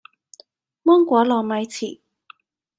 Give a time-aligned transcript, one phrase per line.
[0.81, 2.01] 芒果糯米糍